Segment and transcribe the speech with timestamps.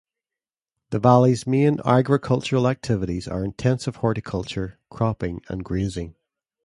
[0.89, 6.15] The valley's main agricultural activities are intensive horticulture, cropping and grazing.